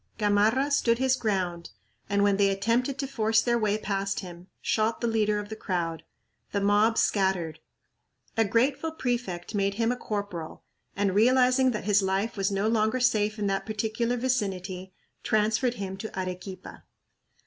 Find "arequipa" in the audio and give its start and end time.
16.19-16.83